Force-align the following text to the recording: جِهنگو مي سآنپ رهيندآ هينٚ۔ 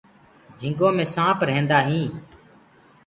جِهنگو 0.59 0.87
مي 0.97 1.05
سآنپ 1.13 1.39
رهيندآ 1.47 1.77
هينٚ۔ 1.87 2.13